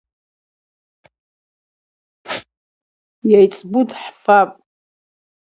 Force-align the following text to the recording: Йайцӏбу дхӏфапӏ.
Йайцӏбу 3.29 3.81
дхӏфапӏ. 3.89 4.51